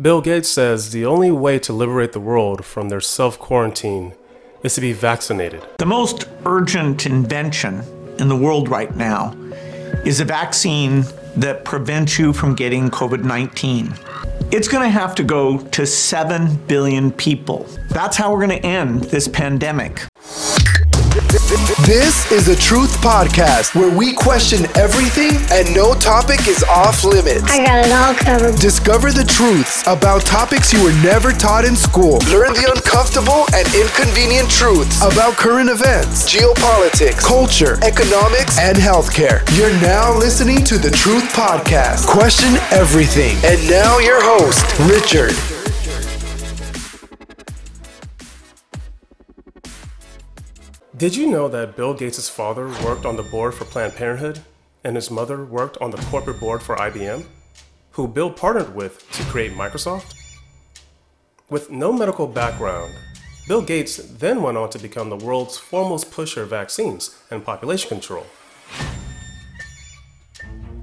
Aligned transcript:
Bill 0.00 0.20
Gates 0.20 0.48
says 0.48 0.90
the 0.90 1.06
only 1.06 1.30
way 1.30 1.60
to 1.60 1.72
liberate 1.72 2.10
the 2.12 2.20
world 2.20 2.64
from 2.64 2.88
their 2.88 3.00
self 3.00 3.38
quarantine 3.38 4.12
is 4.64 4.74
to 4.74 4.80
be 4.80 4.92
vaccinated. 4.92 5.64
The 5.78 5.86
most 5.86 6.28
urgent 6.44 7.06
invention 7.06 7.84
in 8.18 8.28
the 8.28 8.34
world 8.34 8.68
right 8.68 8.94
now 8.96 9.36
is 10.04 10.18
a 10.18 10.24
vaccine 10.24 11.04
that 11.36 11.64
prevents 11.64 12.18
you 12.18 12.32
from 12.32 12.56
getting 12.56 12.90
COVID 12.90 13.22
19. 13.22 13.94
It's 14.50 14.66
going 14.66 14.82
to 14.82 14.90
have 14.90 15.14
to 15.14 15.22
go 15.22 15.58
to 15.58 15.86
7 15.86 16.56
billion 16.66 17.12
people. 17.12 17.64
That's 17.90 18.16
how 18.16 18.32
we're 18.32 18.44
going 18.44 18.60
to 18.60 18.66
end 18.66 19.04
this 19.04 19.28
pandemic. 19.28 20.00
This 21.34 22.30
is 22.30 22.46
a 22.46 22.54
truth 22.54 22.96
podcast 22.98 23.74
where 23.74 23.90
we 23.90 24.12
question 24.12 24.66
everything 24.76 25.32
and 25.50 25.74
no 25.74 25.92
topic 25.92 26.46
is 26.46 26.62
off 26.62 27.02
limits. 27.02 27.50
I 27.50 27.58
got 27.58 27.84
it 27.84 27.90
all 27.90 28.14
covered. 28.14 28.60
Discover 28.60 29.10
the 29.10 29.24
truths 29.24 29.82
about 29.88 30.24
topics 30.24 30.72
you 30.72 30.84
were 30.84 30.92
never 31.02 31.32
taught 31.32 31.64
in 31.64 31.74
school. 31.74 32.18
Learn 32.30 32.54
the 32.54 32.70
uncomfortable 32.72 33.46
and 33.52 33.66
inconvenient 33.74 34.48
truths 34.48 35.02
about 35.02 35.34
current 35.34 35.70
events, 35.70 36.32
geopolitics, 36.32 37.18
culture, 37.18 37.82
economics, 37.82 38.60
and 38.60 38.78
healthcare. 38.78 39.42
You're 39.58 39.74
now 39.82 40.16
listening 40.16 40.62
to 40.66 40.78
the 40.78 40.90
Truth 40.90 41.34
Podcast. 41.34 42.06
Question 42.06 42.54
everything. 42.70 43.36
And 43.42 43.58
now 43.68 43.98
your 43.98 44.22
host, 44.22 44.62
Richard. 44.88 45.34
Did 50.96 51.16
you 51.16 51.26
know 51.28 51.48
that 51.48 51.74
Bill 51.74 51.92
Gates' 51.92 52.28
father 52.28 52.68
worked 52.84 53.04
on 53.04 53.16
the 53.16 53.24
board 53.24 53.52
for 53.54 53.64
Planned 53.64 53.96
Parenthood 53.96 54.42
and 54.84 54.94
his 54.94 55.10
mother 55.10 55.44
worked 55.44 55.76
on 55.78 55.90
the 55.90 55.96
corporate 55.96 56.38
board 56.38 56.62
for 56.62 56.76
IBM, 56.76 57.26
who 57.90 58.06
Bill 58.06 58.30
partnered 58.30 58.76
with 58.76 59.10
to 59.10 59.24
create 59.24 59.54
Microsoft? 59.54 60.14
With 61.50 61.68
no 61.68 61.92
medical 61.92 62.28
background, 62.28 62.94
Bill 63.48 63.60
Gates 63.60 63.96
then 63.96 64.40
went 64.40 64.56
on 64.56 64.70
to 64.70 64.78
become 64.78 65.10
the 65.10 65.16
world's 65.16 65.58
foremost 65.58 66.12
pusher 66.12 66.42
of 66.42 66.50
vaccines 66.50 67.18
and 67.28 67.44
population 67.44 67.88
control. 67.88 68.26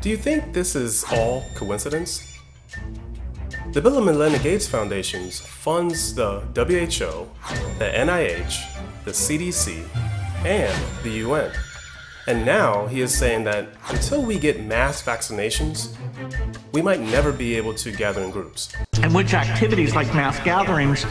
Do 0.00 0.08
you 0.08 0.16
think 0.16 0.54
this 0.54 0.74
is 0.74 1.04
all 1.12 1.44
coincidence? 1.54 2.32
The 3.72 3.82
Bill 3.82 3.98
and 3.98 4.06
Melinda 4.06 4.38
Gates 4.38 4.66
Foundation 4.66 5.28
funds 5.30 6.14
the 6.14 6.40
WHO, 6.54 7.28
the 7.78 7.92
NIH, 7.94 8.87
the 9.08 9.14
CDC, 9.14 9.82
and 10.44 11.02
the 11.02 11.10
UN. 11.24 11.50
And 12.26 12.44
now 12.44 12.86
he 12.88 13.00
is 13.00 13.16
saying 13.16 13.44
that 13.44 13.68
until 13.88 14.22
we 14.22 14.38
get 14.38 14.62
mass 14.62 15.02
vaccinations, 15.02 15.96
we 16.72 16.82
might 16.82 17.00
never 17.00 17.32
be 17.32 17.54
able 17.54 17.72
to 17.76 17.90
gather 17.90 18.22
in 18.22 18.30
groups. 18.30 18.70
And 19.02 19.14
which 19.14 19.32
activities 19.32 19.94
like 19.94 20.08
mass 20.14 20.38
gatherings 20.40 21.06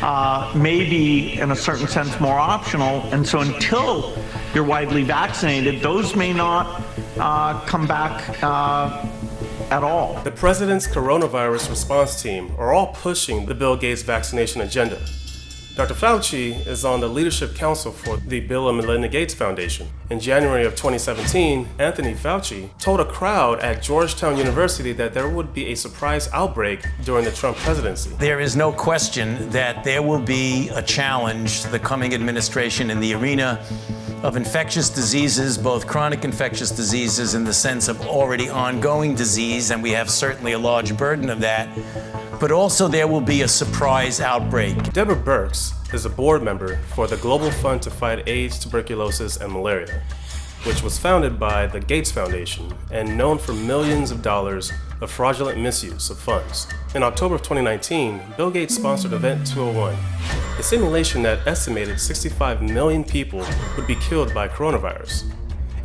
uh, 0.00 0.50
may 0.56 0.88
be, 0.88 1.38
in 1.38 1.50
a 1.50 1.56
certain 1.56 1.86
sense, 1.86 2.18
more 2.20 2.38
optional. 2.38 3.02
And 3.12 3.28
so 3.28 3.40
until 3.40 4.16
you're 4.54 4.64
widely 4.64 5.02
vaccinated, 5.02 5.82
those 5.82 6.16
may 6.16 6.32
not 6.32 6.82
uh, 7.18 7.60
come 7.66 7.86
back. 7.86 8.42
Uh, 8.42 9.06
at 9.70 9.82
all. 9.82 10.20
The 10.22 10.30
president's 10.30 10.86
coronavirus 10.86 11.70
response 11.70 12.20
team 12.20 12.52
are 12.58 12.74
all 12.74 12.88
pushing 12.88 13.46
the 13.46 13.54
Bill 13.54 13.74
Gates 13.74 14.02
vaccination 14.02 14.60
agenda. 14.60 15.00
Dr. 15.74 15.94
Fauci 15.94 16.66
is 16.66 16.84
on 16.84 17.00
the 17.00 17.08
leadership 17.08 17.54
council 17.54 17.92
for 17.92 18.18
the 18.18 18.40
Bill 18.40 18.68
and 18.68 18.76
Melinda 18.76 19.08
Gates 19.08 19.32
Foundation. 19.32 19.88
In 20.10 20.20
January 20.20 20.66
of 20.66 20.72
2017, 20.72 21.66
Anthony 21.78 22.12
Fauci 22.12 22.68
told 22.78 23.00
a 23.00 23.06
crowd 23.06 23.58
at 23.60 23.82
Georgetown 23.82 24.36
University 24.36 24.92
that 24.92 25.14
there 25.14 25.30
would 25.30 25.54
be 25.54 25.72
a 25.72 25.74
surprise 25.74 26.28
outbreak 26.34 26.84
during 27.04 27.24
the 27.24 27.30
Trump 27.32 27.56
presidency. 27.56 28.10
There 28.18 28.38
is 28.38 28.54
no 28.54 28.70
question 28.70 29.48
that 29.48 29.82
there 29.82 30.02
will 30.02 30.20
be 30.20 30.68
a 30.74 30.82
challenge 30.82 31.62
the 31.62 31.78
coming 31.78 32.12
administration 32.12 32.90
in 32.90 33.00
the 33.00 33.14
arena 33.14 33.64
of 34.22 34.36
infectious 34.36 34.90
diseases, 34.90 35.56
both 35.56 35.86
chronic 35.86 36.22
infectious 36.22 36.70
diseases 36.70 37.34
in 37.34 37.44
the 37.44 37.54
sense 37.54 37.88
of 37.88 37.98
already 38.02 38.50
ongoing 38.50 39.14
disease, 39.14 39.70
and 39.70 39.82
we 39.82 39.92
have 39.92 40.10
certainly 40.10 40.52
a 40.52 40.58
large 40.58 40.94
burden 40.98 41.30
of 41.30 41.40
that, 41.40 41.66
but 42.42 42.50
also 42.50 42.88
there 42.88 43.06
will 43.06 43.20
be 43.20 43.42
a 43.42 43.46
surprise 43.48 44.20
outbreak. 44.20 44.92
Deborah 44.92 45.14
Birx 45.14 45.72
is 45.94 46.06
a 46.06 46.10
board 46.10 46.42
member 46.42 46.76
for 46.92 47.06
the 47.06 47.16
Global 47.18 47.52
Fund 47.52 47.80
to 47.82 47.90
Fight 47.90 48.28
AIDS, 48.28 48.58
Tuberculosis, 48.58 49.36
and 49.36 49.52
Malaria, 49.52 50.02
which 50.64 50.82
was 50.82 50.98
founded 50.98 51.38
by 51.38 51.68
the 51.68 51.78
Gates 51.78 52.10
Foundation 52.10 52.74
and 52.90 53.16
known 53.16 53.38
for 53.38 53.52
millions 53.52 54.10
of 54.10 54.22
dollars 54.22 54.72
of 55.00 55.08
fraudulent 55.08 55.60
misuse 55.60 56.10
of 56.10 56.18
funds. 56.18 56.66
In 56.96 57.04
October 57.04 57.36
of 57.36 57.42
2019, 57.42 58.20
Bill 58.36 58.50
Gates 58.50 58.74
sponsored 58.74 59.12
Event 59.12 59.46
201, 59.46 59.94
a 60.58 60.62
simulation 60.64 61.22
that 61.22 61.46
estimated 61.46 62.00
65 62.00 62.60
million 62.60 63.04
people 63.04 63.46
would 63.76 63.86
be 63.86 63.94
killed 63.94 64.34
by 64.34 64.48
coronavirus. 64.48 65.32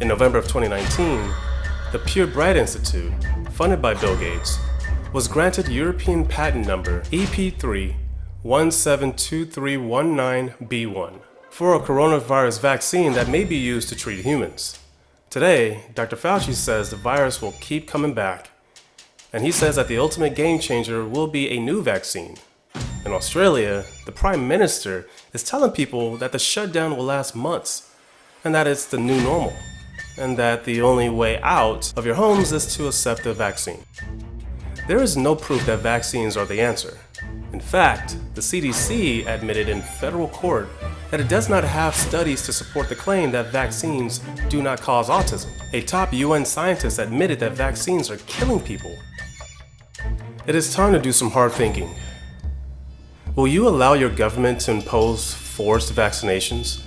In 0.02 0.08
November 0.08 0.40
of 0.40 0.46
2019, 0.46 1.20
the 1.92 2.00
Pirbright 2.00 2.56
Institute, 2.56 3.14
funded 3.52 3.80
by 3.80 3.94
Bill 3.94 4.18
Gates, 4.18 4.58
was 5.14 5.28
granted 5.28 5.68
European 5.70 6.26
patent 6.26 6.66
number 6.68 7.02
EP3 7.04 7.96
172319B1 8.44 11.20
for 11.50 11.76
a 11.76 11.80
coronavirus 11.80 12.60
vaccine 12.60 13.14
that 13.14 13.30
may 13.30 13.46
be 13.46 13.56
used 13.56 13.88
to 13.90 13.96
treat 13.96 14.26
humans. 14.26 14.80
Today, 15.30 15.84
Dr. 15.94 16.18
Fauci 16.18 16.54
says 16.54 16.90
the 16.90 16.98
virus 16.98 17.42
will 17.42 17.54
keep 17.54 17.88
coming 17.88 18.14
back, 18.14 18.50
and 19.32 19.42
he 19.44 19.52
says 19.52 19.78
that 19.78 19.88
the 19.88 19.98
ultimate 19.98 20.36
game 20.36 20.60
changer 20.60 21.06
will 21.06 21.28
be 21.28 21.50
a 21.50 21.60
new 21.60 21.82
vaccine. 21.82 22.36
In 23.06 23.14
Australia, 23.14 23.86
the 24.06 24.12
Prime 24.12 24.46
Minister 24.48 25.08
is 25.34 25.44
telling 25.44 25.72
people 25.72 26.18
that 26.18 26.34
the 26.34 26.40
shutdown 26.40 26.98
will 26.98 27.06
last 27.06 27.36
months, 27.36 27.90
and 28.44 28.54
that 28.54 28.68
it's 28.68 28.86
the 28.86 28.98
new 28.98 29.22
normal, 29.22 29.54
and 30.18 30.36
that 30.38 30.66
the 30.66 30.82
only 30.82 31.10
way 31.10 31.40
out 31.42 31.94
of 31.98 32.06
your 32.06 32.16
homes 32.16 32.52
is 32.52 32.76
to 32.76 32.88
accept 32.88 33.24
the 33.24 33.34
vaccine. 33.34 33.86
There 34.88 35.04
is 35.04 35.18
no 35.18 35.36
proof 35.36 35.66
that 35.66 35.80
vaccines 35.80 36.38
are 36.38 36.46
the 36.46 36.62
answer. 36.62 36.98
In 37.52 37.60
fact, 37.60 38.16
the 38.36 38.42
CDC 38.42 39.28
admitted 39.28 39.68
in 39.68 39.82
federal 39.82 40.30
court 40.30 40.70
that 41.12 41.20
it 41.20 41.28
does 41.28 41.50
not 41.50 41.66
have 41.66 41.94
studies 41.94 42.46
to 42.46 42.54
support 42.54 42.88
the 42.88 42.96
claim 42.96 43.32
that 43.32 43.52
vaccines 43.52 44.20
do 44.48 44.62
not 44.64 44.80
cause 44.80 45.10
autism. 45.10 45.50
A 45.74 45.82
top 45.82 46.14
UN 46.14 46.46
scientist 46.46 47.00
admitted 47.00 47.38
that 47.42 47.52
vaccines 47.52 48.10
are 48.10 48.16
killing 48.28 48.62
people. 48.62 48.96
It 50.46 50.56
is 50.56 50.74
time 50.74 50.94
to 50.94 51.00
do 51.00 51.12
some 51.12 51.32
hard 51.32 51.52
thinking. 51.52 51.94
Will 53.36 53.48
you 53.48 53.68
allow 53.68 53.92
your 53.92 54.10
government 54.10 54.62
to 54.62 54.72
impose 54.72 55.34
forced 55.34 55.94
vaccinations? 55.94 56.82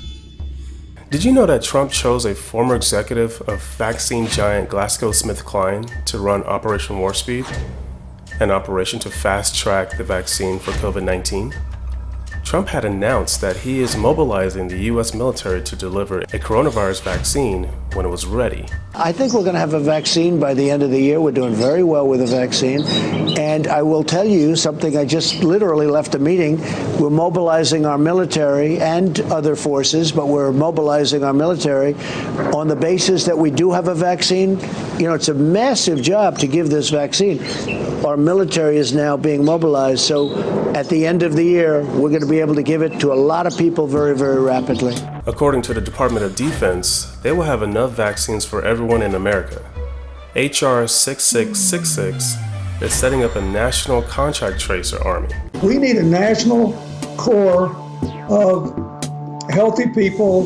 Did 1.11 1.23
you 1.23 1.33
know 1.33 1.45
that 1.45 1.63
Trump 1.63 1.91
chose 1.93 2.25
a 2.25 2.35
former 2.35 2.77
executive 2.77 3.43
of 3.43 3.63
vaccine 3.77 4.27
giant 4.27 4.71
GlaxoSmithKline 4.71 6.05
to 6.07 6.19
run 6.19 6.43
Operation 6.45 6.99
Warp 6.99 7.17
Speed, 7.17 7.45
an 8.41 8.51
operation 8.51 8.99
to 8.99 9.11
fast 9.11 9.55
track 9.55 9.97
the 9.97 10.05
vaccine 10.05 10.59
for 10.59 10.73
COVID 10.73 11.05
19? 11.05 11.55
Trump 12.43 12.69
had 12.69 12.85
announced 12.85 13.41
that 13.43 13.59
he 13.59 13.81
is 13.81 13.97
mobilizing 13.97 14.67
the 14.67 14.79
U.S. 14.85 15.15
military 15.15 15.63
to 15.63 15.77
deliver 15.77 16.21
a 16.21 16.39
coronavirus 16.39 17.03
vaccine 17.03 17.65
when 17.93 18.05
it 18.05 18.09
was 18.09 18.27
ready. 18.27 18.67
I 18.93 19.13
think 19.13 19.33
we're 19.33 19.43
going 19.45 19.55
to 19.55 19.61
have 19.61 19.75
a 19.75 19.81
vaccine 19.81 20.41
by 20.41 20.55
the 20.55 20.69
end 20.69 20.83
of 20.83 20.91
the 20.91 21.01
year. 21.01 21.21
We're 21.21 21.31
doing 21.31 21.55
very 21.55 21.85
well 21.85 22.09
with 22.09 22.19
the 22.19 22.27
vaccine. 22.27 22.83
And 23.39 23.69
I 23.69 23.83
will 23.83 24.03
tell 24.03 24.25
you 24.25 24.57
something 24.57 24.97
I 24.97 25.05
just 25.05 25.45
literally 25.45 25.87
left 25.87 26.17
a 26.17 26.19
meeting. 26.19 26.61
We're 26.99 27.11
mobilizing 27.11 27.87
our 27.87 27.99
military 27.99 28.81
and 28.81 29.21
other 29.33 29.55
forces, 29.55 30.11
but 30.11 30.27
we're 30.27 30.51
mobilizing 30.51 31.23
our 31.23 31.33
military 31.33 31.95
on 32.53 32.67
the 32.67 32.77
basis 32.77 33.27
that 33.27 33.39
we 33.39 33.53
do 33.53 33.71
have 33.71 33.87
a 33.87 33.95
vaccine. 33.95 34.59
You 35.01 35.07
know, 35.07 35.15
it's 35.15 35.31
a 35.31 35.35
massive 35.35 36.03
job 36.03 36.37
to 36.41 36.47
give 36.47 36.69
this 36.69 36.91
vaccine. 36.91 37.43
Our 38.05 38.19
military 38.19 38.77
is 38.77 38.93
now 38.93 39.17
being 39.17 39.43
mobilized. 39.43 40.03
So 40.03 40.39
at 40.75 40.91
the 40.91 41.07
end 41.07 41.23
of 41.23 41.37
the 41.37 41.43
year, 41.43 41.81
we're 41.95 42.11
going 42.11 42.21
to 42.21 42.29
be 42.29 42.41
able 42.41 42.55
to 42.57 42.63
give 42.63 42.83
it 42.83 43.01
to 43.01 43.11
a 43.11 43.15
lot 43.15 43.47
of 43.47 43.57
people 43.57 43.87
very, 43.87 44.15
very 44.15 44.43
rapidly. 44.43 44.95
According 45.27 45.63
to 45.63 45.73
the 45.73 45.81
Department 45.81 46.27
of 46.27 46.37
Defense, 46.37 47.17
they 47.23 47.33
will 47.33 47.45
have 47.45 47.63
enough 47.63 47.93
vaccines 47.93 48.45
for 48.45 48.63
everyone 48.63 49.01
in 49.01 49.15
America. 49.15 49.65
HR 50.37 50.87
6666 50.87 52.37
is 52.83 52.93
setting 52.93 53.25
up 53.25 53.37
a 53.37 53.41
national 53.41 54.03
contact 54.03 54.61
tracer 54.61 55.03
army. 55.03 55.31
We 55.63 55.79
need 55.79 55.97
a 55.97 56.03
national 56.03 56.75
corps 57.17 57.75
of 58.29 58.77
healthy 59.49 59.89
people 59.95 60.45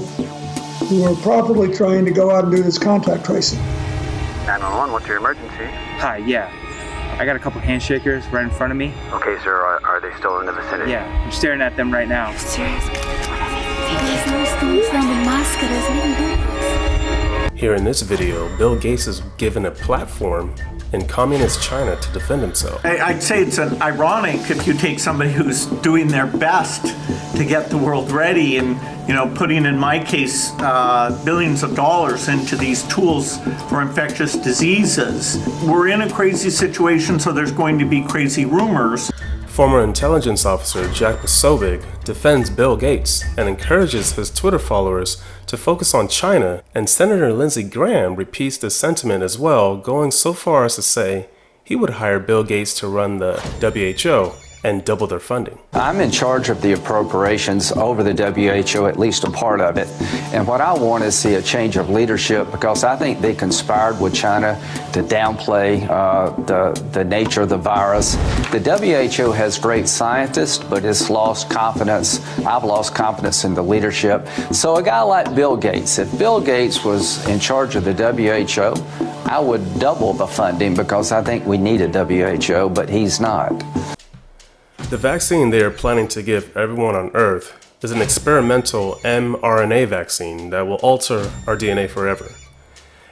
who 0.87 1.03
are 1.03 1.17
properly 1.23 1.75
trained 1.75 2.07
to 2.07 2.13
go 2.13 2.31
out 2.31 2.45
and 2.45 2.55
do 2.55 2.63
this 2.63 2.79
contact 2.79 3.25
tracing. 3.25 3.59
911, 4.47 4.93
what's 4.93 5.07
your 5.07 5.17
emergency? 5.17 5.65
Hi, 5.99 6.19
yeah. 6.19 6.53
I 7.19 7.25
got 7.25 7.35
a 7.35 7.39
couple 7.39 7.63
handshakers 7.63 8.31
right 8.31 8.45
in 8.45 8.51
front 8.51 8.73
of 8.73 8.77
me. 8.77 8.93
Okay, 9.11 9.39
sir, 9.43 9.55
are, 9.55 9.83
are 9.87 10.01
they 10.01 10.15
still 10.19 10.41
in 10.41 10.47
the 10.47 10.53
vicinity? 10.53 10.91
Yeah, 10.91 11.07
I'm 11.25 11.33
staring 11.33 11.63
at 11.63 11.77
them 11.77 11.91
right 11.91 12.09
now. 12.09 12.31
Here 17.55 17.75
in 17.75 17.85
this 17.85 18.03
video, 18.03 18.55
Bill 18.59 18.77
Gates 18.79 19.07
is 19.07 19.21
given 19.39 19.65
a 19.65 19.71
platform 19.71 20.55
in 20.95 21.07
communist 21.07 21.61
China 21.63 21.97
to 21.97 22.13
defend 22.13 22.41
himself. 22.41 22.85
I'd 22.85 23.23
say 23.23 23.43
it's 23.43 23.59
an 23.59 23.83
ironic 23.83 24.51
if 24.51 24.67
you 24.67 24.75
take 24.75 24.99
somebody 24.99 25.33
who's 25.33 25.67
doing 25.83 26.09
their 26.09 26.27
best 26.27 26.87
to 27.37 27.45
get 27.45 27.69
the 27.69 27.77
world 27.77 28.11
ready 28.11 28.59
and, 28.59 28.79
you 29.09 29.15
know, 29.15 29.31
putting, 29.35 29.67
in 29.67 29.77
my 29.77 30.03
case, 30.03 30.53
uh, 30.61 31.21
billions 31.25 31.63
of 31.63 31.75
dollars 31.75 32.29
into 32.29 32.57
these 32.57 32.85
tools 32.85 33.39
for 33.69 33.83
infectious 33.83 34.37
diseases. 34.37 35.45
We're 35.65 35.89
in 35.89 36.03
a 36.03 36.11
crazy 36.11 36.51
situation, 36.51 37.19
so 37.19 37.33
there's 37.33 37.53
going 37.53 37.79
to 37.81 37.85
be 37.85 38.03
crazy 38.03 38.45
rumors. 38.45 39.11
Former 39.55 39.85
intelligence 39.85 40.45
officer 40.45 40.93
Jack 40.93 41.19
Posobiec 41.19 41.81
defends 42.03 42.51
Bill 42.51 42.77
Gates 42.77 43.23
and 43.39 43.49
encourages 43.49 44.13
his 44.15 44.29
Twitter 44.29 44.59
followers 44.59 45.23
to 45.47 45.57
focus 45.57 45.95
on 45.95 46.09
China, 46.09 46.65
and 46.75 46.91
Senator 46.91 47.33
Lindsey 47.33 47.63
Graham 47.63 48.17
repeats 48.17 48.59
this 48.59 48.75
sentiment 48.75 49.23
as 49.23 49.39
well, 49.39 49.77
going 49.77 50.11
so 50.11 50.33
far 50.33 50.65
as 50.65 50.75
to 50.75 50.83
say 50.83 51.29
he 51.63 51.77
would 51.77 51.91
hire 51.91 52.19
Bill 52.19 52.43
Gates 52.43 52.75
to 52.81 52.89
run 52.89 53.19
the 53.19 53.35
WHO 53.61 54.33
and 54.65 54.85
double 54.85 55.07
their 55.07 55.21
funding. 55.21 55.59
I'm 55.75 56.01
in 56.01 56.11
charge 56.11 56.49
of 56.49 56.63
the 56.63 56.73
appropriations 56.73 57.71
over 57.73 58.03
the 58.03 58.15
WHO, 58.15 58.87
at 58.87 58.99
least 58.99 59.25
a 59.25 59.31
part 59.31 59.61
of 59.61 59.77
it. 59.77 59.87
And 60.33 60.47
what 60.49 60.63
I 60.63 60.73
want 60.73 61.05
is 61.05 61.17
see 61.17 61.35
a 61.35 61.43
change 61.43 61.77
of 61.77 61.91
leadership 61.91 62.51
because 62.51 62.83
I 62.83 62.97
think 62.97 63.21
they 63.21 63.35
conspired 63.35 64.01
with 64.01 64.15
China 64.15 64.59
to 64.95 65.03
downplay 65.03 65.87
uh, 65.89 66.31
the, 66.45 66.73
the 66.93 67.05
nature 67.05 67.43
of 67.43 67.51
the 67.51 67.59
virus. 67.59 68.15
The 68.51 68.59
WHO 68.59 69.33
has 69.33 69.59
great 69.59 69.87
scientists, 69.87 70.59
but 70.59 70.85
it's 70.85 71.11
lost 71.11 71.51
confidence. 71.51 72.27
I've 72.39 72.65
lost 72.65 72.95
confidence 72.95 73.45
in 73.45 73.55
the 73.55 73.63
leadership. 73.63 74.27
So 74.51 74.77
a 74.77 74.83
guy 74.83 75.03
like 75.03 75.35
Bill 75.35 75.57
Gates, 75.57 75.99
if 75.99 76.19
Bill 76.19 76.41
Gates 76.41 76.83
was 76.85 77.27
in 77.29 77.39
charge 77.39 77.77
of 77.77 77.85
the 77.85 77.93
WHO, 77.93 78.75
I 79.31 79.41
would 79.41 79.79
double 79.79 80.15
the 80.15 80.27
funding 80.27 80.75
because 80.75 81.13
I 81.13 81.23
think 81.23 81.45
we 81.45 81.59
need 81.59 81.83
a 81.83 81.89
WHO, 81.89 82.71
but 82.71 82.89
he's 82.89 83.21
not. 83.21 83.53
The 84.91 84.99
vaccine 84.99 85.51
they 85.51 85.63
are 85.63 85.71
planning 85.71 86.09
to 86.09 86.23
give 86.23 86.55
everyone 86.57 86.95
on 86.95 87.11
Earth 87.15 87.75
is 87.83 87.91
an 87.91 88.03
experimental 88.03 88.97
mRNA 89.03 89.89
vaccine 89.89 90.51
that 90.51 90.67
will 90.67 90.77
alter 90.77 91.33
our 91.47 91.57
DNA 91.57 91.89
forever. 91.89 92.35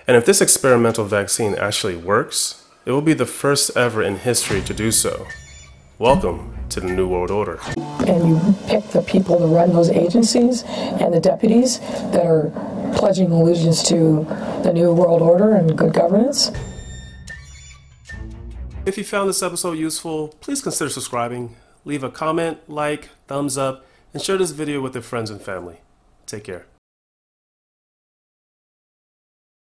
And 0.07 0.17
if 0.17 0.27
this 0.27 0.41
experimental 0.41 1.07
vaccine 1.07 1.55
actually 1.55 1.97
works, 1.97 2.67
it 2.85 2.93
will 2.93 3.01
be 3.01 3.15
the 3.15 3.27
first 3.27 3.77
ever 3.77 4.03
in 4.03 4.17
history 4.17 4.61
to 4.63 4.75
do 4.75 4.93
so. 4.93 5.27
Welcome 5.99 6.55
to 6.69 6.81
the 6.81 6.89
New 6.89 7.09
World 7.09 7.31
Order. 7.31 7.59
and 8.07 8.29
you 8.29 8.55
pick 8.67 8.85
the 8.91 9.03
people 9.03 9.39
to 9.39 9.47
run 9.47 9.73
those 9.73 9.89
agencies 9.91 10.65
and 10.65 11.15
the 11.15 11.21
deputies 11.21 11.79
that 12.13 12.27
are 12.27 12.51
pledging 12.97 13.31
allegiance 13.33 13.83
to 13.89 14.25
the 14.63 14.73
new 14.73 14.93
world 14.93 15.23
order 15.23 15.55
and 15.55 15.77
good 15.77 15.95
governance. 15.95 16.51
If 18.85 18.99
you 18.99 19.05
found 19.05 19.29
this 19.29 19.45
episode 19.45 19.79
useful, 19.79 20.29
please 20.41 20.61
consider 20.61 20.91
subscribing, 20.91 21.55
leave 21.85 22.03
a 22.03 22.11
comment, 22.11 22.69
like, 22.69 23.11
thumbs 23.29 23.57
up, 23.57 23.87
and 24.13 24.21
share 24.21 24.37
this 24.37 24.51
video 24.51 24.81
with 24.81 24.95
your 24.95 25.03
friends 25.03 25.31
and 25.31 25.41
family. 25.41 25.77
Take 26.27 26.43
care. 26.43 26.67